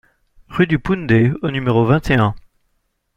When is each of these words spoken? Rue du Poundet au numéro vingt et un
Rue 0.47 0.65
du 0.65 0.79
Poundet 0.79 1.31
au 1.43 1.51
numéro 1.51 1.85
vingt 1.85 2.09
et 2.09 2.15
un 2.15 2.33